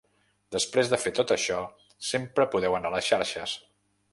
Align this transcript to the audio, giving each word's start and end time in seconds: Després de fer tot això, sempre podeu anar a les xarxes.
Després 0.55 0.89
de 0.93 0.99
fer 1.03 1.13
tot 1.19 1.33
això, 1.35 1.59
sempre 2.09 2.49
podeu 2.57 2.79
anar 2.79 2.93
a 2.93 2.95
les 2.97 3.11
xarxes. 3.11 3.55